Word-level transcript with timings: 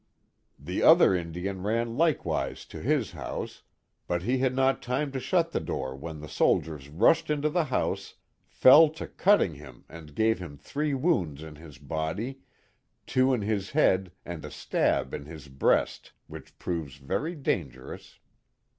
The 0.57 0.81
other 0.81 1.13
Indian 1.13 1.61
ran 1.61 1.95
likewise 1.95 2.65
to 2.65 2.81
his 2.81 3.11
house, 3.11 3.61
but 4.07 4.23
he 4.23 4.39
had 4.39 4.55
not 4.55 4.81
time 4.81 5.11
to 5.11 5.19
shut 5.19 5.51
the 5.51 5.59
door 5.59 5.95
when 5.95 6.21
the 6.21 6.27
soldiers 6.27 6.89
rushed 6.89 7.29
into 7.29 7.49
the 7.51 7.65
house, 7.65 8.15
fell 8.47 8.89
to 8.97 9.05
cutting 9.05 9.53
him 9.53 9.85
and 9.87 10.15
gave 10.15 10.39
him 10.39 10.57
three 10.57 10.95
wounds 10.95 11.43
in 11.43 11.57
his 11.57 11.77
body, 11.77 12.39
two 13.05 13.31
in 13.31 13.43
his 13.43 13.69
head, 13.69 14.11
and 14.25 14.43
a 14.43 14.49
stab 14.49 15.13
in 15.13 15.25
his 15.27 15.47
breast, 15.49 16.13
which 16.25 16.57
proves 16.57 16.95
very 16.95 17.35
dangerous. 17.35 18.17